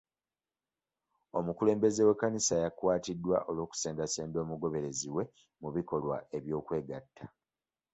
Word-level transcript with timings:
Omukulembeze 1.37 2.01
w'ekkanisa 2.07 2.55
yakwatiddwa 2.63 3.37
olw'okusendasenda 3.49 4.37
omugoberezi 4.45 5.07
we 5.15 5.23
mu 5.61 5.69
bikolwa 5.75 6.17
eby'okwegatta. 6.37 7.25